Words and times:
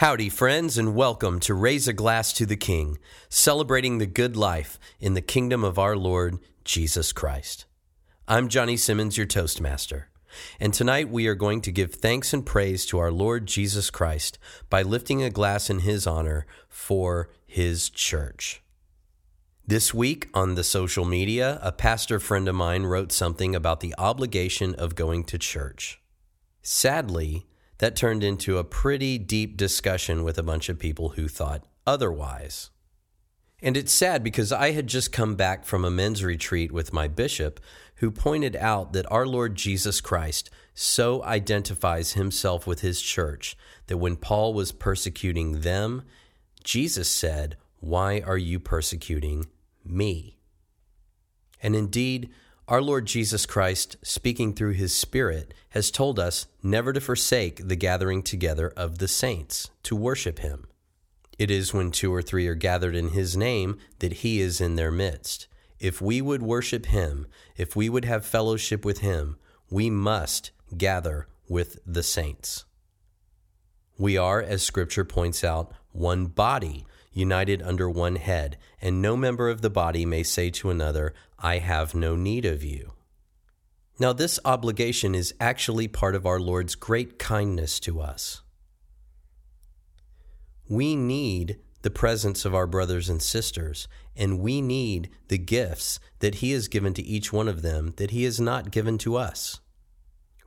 Howdy, 0.00 0.30
friends, 0.30 0.78
and 0.78 0.94
welcome 0.94 1.40
to 1.40 1.52
Raise 1.52 1.86
a 1.86 1.92
Glass 1.92 2.32
to 2.32 2.46
the 2.46 2.56
King, 2.56 2.96
celebrating 3.28 3.98
the 3.98 4.06
good 4.06 4.34
life 4.34 4.78
in 4.98 5.12
the 5.12 5.20
kingdom 5.20 5.62
of 5.62 5.78
our 5.78 5.94
Lord 5.94 6.38
Jesus 6.64 7.12
Christ. 7.12 7.66
I'm 8.26 8.48
Johnny 8.48 8.78
Simmons, 8.78 9.18
your 9.18 9.26
Toastmaster, 9.26 10.08
and 10.58 10.72
tonight 10.72 11.10
we 11.10 11.26
are 11.26 11.34
going 11.34 11.60
to 11.60 11.70
give 11.70 11.92
thanks 11.92 12.32
and 12.32 12.46
praise 12.46 12.86
to 12.86 12.98
our 12.98 13.12
Lord 13.12 13.44
Jesus 13.44 13.90
Christ 13.90 14.38
by 14.70 14.80
lifting 14.80 15.22
a 15.22 15.28
glass 15.28 15.68
in 15.68 15.80
His 15.80 16.06
honor 16.06 16.46
for 16.66 17.28
His 17.46 17.90
church. 17.90 18.62
This 19.66 19.92
week 19.92 20.30
on 20.32 20.54
the 20.54 20.64
social 20.64 21.04
media, 21.04 21.58
a 21.60 21.72
pastor 21.72 22.18
friend 22.18 22.48
of 22.48 22.54
mine 22.54 22.84
wrote 22.84 23.12
something 23.12 23.54
about 23.54 23.80
the 23.80 23.94
obligation 23.98 24.74
of 24.76 24.94
going 24.94 25.24
to 25.24 25.36
church. 25.36 26.00
Sadly, 26.62 27.49
that 27.80 27.96
turned 27.96 28.22
into 28.22 28.58
a 28.58 28.64
pretty 28.64 29.16
deep 29.16 29.56
discussion 29.56 30.22
with 30.22 30.36
a 30.36 30.42
bunch 30.42 30.68
of 30.68 30.78
people 30.78 31.10
who 31.10 31.26
thought 31.26 31.64
otherwise. 31.86 32.68
And 33.62 33.74
it's 33.74 33.92
sad 33.92 34.22
because 34.22 34.52
I 34.52 34.72
had 34.72 34.86
just 34.86 35.12
come 35.12 35.34
back 35.34 35.64
from 35.64 35.84
a 35.84 35.90
men's 35.90 36.22
retreat 36.22 36.72
with 36.72 36.92
my 36.92 37.08
bishop 37.08 37.58
who 37.96 38.10
pointed 38.10 38.54
out 38.54 38.92
that 38.92 39.10
our 39.10 39.26
Lord 39.26 39.54
Jesus 39.54 40.02
Christ 40.02 40.50
so 40.74 41.24
identifies 41.24 42.12
himself 42.12 42.66
with 42.66 42.82
his 42.82 43.00
church 43.00 43.56
that 43.86 43.96
when 43.96 44.16
Paul 44.16 44.52
was 44.52 44.72
persecuting 44.72 45.62
them, 45.62 46.02
Jesus 46.62 47.08
said, 47.08 47.56
Why 47.78 48.20
are 48.20 48.38
you 48.38 48.60
persecuting 48.60 49.46
me? 49.82 50.36
And 51.62 51.74
indeed, 51.74 52.28
our 52.70 52.80
Lord 52.80 53.04
Jesus 53.04 53.46
Christ, 53.46 53.96
speaking 54.00 54.54
through 54.54 54.74
his 54.74 54.94
Spirit, 54.94 55.52
has 55.70 55.90
told 55.90 56.20
us 56.20 56.46
never 56.62 56.92
to 56.92 57.00
forsake 57.00 57.66
the 57.66 57.74
gathering 57.74 58.22
together 58.22 58.72
of 58.76 58.98
the 58.98 59.08
saints 59.08 59.70
to 59.82 59.96
worship 59.96 60.38
him. 60.38 60.68
It 61.36 61.50
is 61.50 61.74
when 61.74 61.90
two 61.90 62.14
or 62.14 62.22
three 62.22 62.46
are 62.46 62.54
gathered 62.54 62.94
in 62.94 63.08
his 63.08 63.36
name 63.36 63.78
that 63.98 64.12
he 64.12 64.40
is 64.40 64.60
in 64.60 64.76
their 64.76 64.92
midst. 64.92 65.48
If 65.80 66.00
we 66.00 66.22
would 66.22 66.42
worship 66.42 66.86
him, 66.86 67.26
if 67.56 67.74
we 67.74 67.88
would 67.88 68.04
have 68.04 68.24
fellowship 68.24 68.84
with 68.84 68.98
him, 68.98 69.36
we 69.68 69.90
must 69.90 70.52
gather 70.76 71.26
with 71.48 71.80
the 71.84 72.04
saints. 72.04 72.66
We 73.98 74.16
are, 74.16 74.40
as 74.40 74.62
Scripture 74.62 75.04
points 75.04 75.42
out, 75.42 75.72
one 75.90 76.26
body 76.26 76.86
united 77.12 77.62
under 77.62 77.88
one 77.88 78.16
head, 78.16 78.56
and 78.80 79.02
no 79.02 79.16
member 79.16 79.48
of 79.48 79.60
the 79.60 79.70
body 79.70 80.04
may 80.06 80.22
say 80.22 80.50
to 80.50 80.70
another, 80.70 81.14
I 81.38 81.58
have 81.58 81.94
no 81.94 82.16
need 82.16 82.44
of 82.44 82.62
you. 82.62 82.92
Now, 83.98 84.12
this 84.12 84.38
obligation 84.44 85.14
is 85.14 85.34
actually 85.40 85.88
part 85.88 86.14
of 86.14 86.24
our 86.24 86.40
Lord's 86.40 86.74
great 86.74 87.18
kindness 87.18 87.78
to 87.80 88.00
us. 88.00 88.42
We 90.68 90.96
need 90.96 91.58
the 91.82 91.90
presence 91.90 92.44
of 92.44 92.54
our 92.54 92.66
brothers 92.66 93.08
and 93.08 93.20
sisters, 93.20 93.88
and 94.16 94.40
we 94.40 94.60
need 94.62 95.10
the 95.28 95.38
gifts 95.38 95.98
that 96.20 96.36
He 96.36 96.52
has 96.52 96.68
given 96.68 96.94
to 96.94 97.02
each 97.02 97.32
one 97.32 97.48
of 97.48 97.62
them 97.62 97.94
that 97.96 98.10
He 98.10 98.24
has 98.24 98.40
not 98.40 98.70
given 98.70 98.96
to 98.98 99.16
us. 99.16 99.60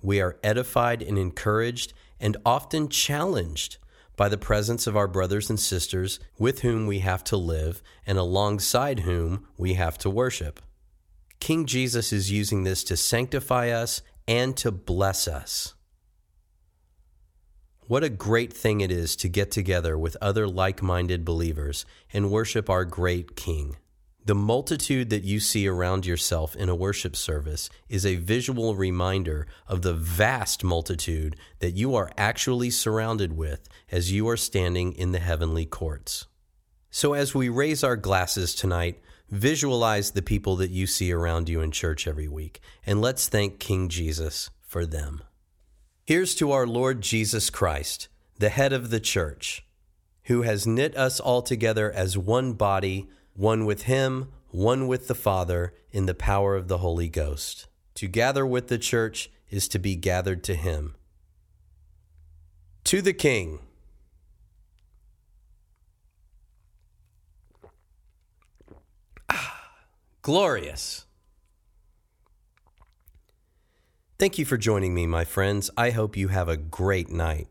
We 0.00 0.20
are 0.20 0.38
edified 0.42 1.02
and 1.02 1.18
encouraged 1.18 1.92
and 2.20 2.36
often 2.44 2.88
challenged 2.88 3.78
by 4.16 4.28
the 4.28 4.38
presence 4.38 4.86
of 4.86 4.96
our 4.96 5.08
brothers 5.08 5.48
and 5.50 5.58
sisters 5.58 6.20
with 6.38 6.60
whom 6.60 6.86
we 6.86 7.00
have 7.00 7.24
to 7.24 7.36
live 7.36 7.82
and 8.06 8.18
alongside 8.18 9.00
whom 9.00 9.46
we 9.56 9.74
have 9.74 9.98
to 9.98 10.10
worship. 10.10 10.60
King 11.40 11.66
Jesus 11.66 12.12
is 12.12 12.30
using 12.30 12.64
this 12.64 12.84
to 12.84 12.96
sanctify 12.96 13.70
us 13.70 14.02
and 14.28 14.56
to 14.58 14.70
bless 14.70 15.26
us. 15.26 15.74
What 17.88 18.04
a 18.04 18.08
great 18.08 18.52
thing 18.52 18.80
it 18.80 18.92
is 18.92 19.16
to 19.16 19.28
get 19.28 19.50
together 19.50 19.98
with 19.98 20.16
other 20.20 20.46
like 20.46 20.82
minded 20.82 21.24
believers 21.24 21.84
and 22.12 22.30
worship 22.30 22.70
our 22.70 22.84
great 22.84 23.34
King. 23.34 23.76
The 24.24 24.34
multitude 24.36 25.10
that 25.10 25.24
you 25.24 25.40
see 25.40 25.66
around 25.66 26.06
yourself 26.06 26.54
in 26.54 26.68
a 26.68 26.76
worship 26.76 27.16
service 27.16 27.68
is 27.88 28.06
a 28.06 28.16
visual 28.16 28.76
reminder 28.76 29.48
of 29.66 29.82
the 29.82 29.94
vast 29.94 30.62
multitude 30.62 31.34
that 31.58 31.72
you 31.72 31.96
are 31.96 32.12
actually 32.16 32.70
surrounded 32.70 33.36
with 33.36 33.68
as 33.90 34.12
you 34.12 34.28
are 34.28 34.36
standing 34.36 34.92
in 34.92 35.10
the 35.10 35.18
heavenly 35.18 35.66
courts. 35.66 36.26
So, 36.88 37.14
as 37.14 37.34
we 37.34 37.48
raise 37.48 37.82
our 37.82 37.96
glasses 37.96 38.54
tonight, 38.54 39.00
visualize 39.28 40.12
the 40.12 40.22
people 40.22 40.54
that 40.56 40.70
you 40.70 40.86
see 40.86 41.10
around 41.10 41.48
you 41.48 41.60
in 41.60 41.72
church 41.72 42.06
every 42.06 42.28
week, 42.28 42.60
and 42.86 43.00
let's 43.00 43.26
thank 43.26 43.58
King 43.58 43.88
Jesus 43.88 44.50
for 44.60 44.86
them. 44.86 45.24
Here's 46.04 46.34
to 46.36 46.52
our 46.52 46.66
Lord 46.66 47.00
Jesus 47.00 47.50
Christ, 47.50 48.06
the 48.38 48.50
head 48.50 48.72
of 48.72 48.90
the 48.90 49.00
church, 49.00 49.66
who 50.24 50.42
has 50.42 50.66
knit 50.66 50.96
us 50.96 51.18
all 51.18 51.42
together 51.42 51.90
as 51.90 52.16
one 52.16 52.52
body 52.52 53.08
one 53.34 53.64
with 53.64 53.82
Him, 53.82 54.28
one 54.50 54.86
with 54.86 55.08
the 55.08 55.14
Father, 55.14 55.74
in 55.90 56.06
the 56.06 56.14
power 56.14 56.56
of 56.56 56.68
the 56.68 56.78
Holy 56.78 57.08
Ghost. 57.08 57.66
To 57.94 58.08
gather 58.08 58.46
with 58.46 58.68
the 58.68 58.78
church 58.78 59.30
is 59.50 59.68
to 59.68 59.78
be 59.78 59.96
gathered 59.96 60.42
to 60.44 60.54
Him. 60.54 60.94
To 62.84 63.02
the 63.02 63.12
King. 63.12 63.60
Ah, 69.28 69.60
glorious. 70.22 71.04
Thank 74.18 74.38
you 74.38 74.44
for 74.44 74.56
joining 74.56 74.94
me, 74.94 75.06
my 75.06 75.24
friends. 75.24 75.70
I 75.76 75.90
hope 75.90 76.16
you 76.16 76.28
have 76.28 76.48
a 76.48 76.56
great 76.56 77.10
night. 77.10 77.48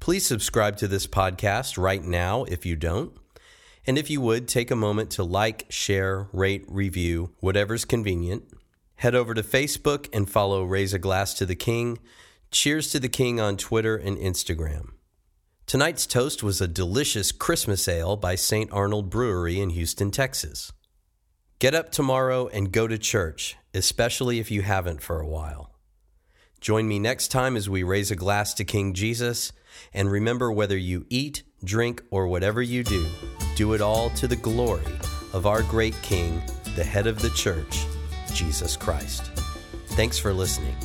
Please 0.00 0.24
subscribe 0.24 0.76
to 0.78 0.88
this 0.88 1.06
podcast 1.06 1.76
right 1.76 2.02
now 2.02 2.44
if 2.44 2.64
you 2.64 2.76
don't. 2.76 3.12
And 3.88 3.96
if 3.96 4.10
you 4.10 4.20
would, 4.20 4.48
take 4.48 4.70
a 4.70 4.76
moment 4.76 5.08
to 5.12 5.24
like, 5.24 5.64
share, 5.70 6.28
rate, 6.34 6.66
review, 6.68 7.32
whatever's 7.40 7.86
convenient. 7.86 8.44
Head 8.96 9.14
over 9.14 9.32
to 9.32 9.42
Facebook 9.42 10.10
and 10.12 10.28
follow 10.28 10.62
Raise 10.62 10.92
a 10.92 10.98
Glass 10.98 11.32
to 11.32 11.46
the 11.46 11.54
King. 11.54 11.98
Cheers 12.50 12.90
to 12.90 13.00
the 13.00 13.08
King 13.08 13.40
on 13.40 13.56
Twitter 13.56 13.96
and 13.96 14.18
Instagram. 14.18 14.90
Tonight's 15.64 16.06
toast 16.06 16.42
was 16.42 16.60
a 16.60 16.68
delicious 16.68 17.32
Christmas 17.32 17.88
ale 17.88 18.16
by 18.16 18.34
St. 18.34 18.70
Arnold 18.74 19.08
Brewery 19.08 19.58
in 19.58 19.70
Houston, 19.70 20.10
Texas. 20.10 20.70
Get 21.58 21.74
up 21.74 21.90
tomorrow 21.90 22.46
and 22.48 22.70
go 22.70 22.88
to 22.88 22.98
church, 22.98 23.56
especially 23.72 24.38
if 24.38 24.50
you 24.50 24.60
haven't 24.60 25.00
for 25.00 25.18
a 25.18 25.26
while. 25.26 25.72
Join 26.60 26.88
me 26.88 26.98
next 26.98 27.28
time 27.28 27.56
as 27.56 27.70
we 27.70 27.84
raise 27.84 28.10
a 28.10 28.16
glass 28.16 28.52
to 28.52 28.66
King 28.66 28.92
Jesus. 28.92 29.50
And 29.94 30.10
remember, 30.10 30.52
whether 30.52 30.76
you 30.76 31.06
eat, 31.08 31.42
drink, 31.64 32.02
or 32.10 32.26
whatever 32.26 32.60
you 32.60 32.84
do, 32.84 33.06
do 33.58 33.72
it 33.72 33.80
all 33.80 34.08
to 34.10 34.28
the 34.28 34.36
glory 34.36 34.86
of 35.32 35.44
our 35.44 35.64
great 35.64 36.00
King, 36.00 36.40
the 36.76 36.84
head 36.84 37.08
of 37.08 37.18
the 37.18 37.30
church, 37.30 37.86
Jesus 38.32 38.76
Christ. 38.76 39.32
Thanks 39.96 40.16
for 40.16 40.32
listening. 40.32 40.76